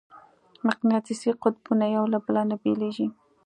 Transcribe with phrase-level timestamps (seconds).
[0.67, 3.07] مقناطیسي قطبونه یو له بله نه بېلېږي.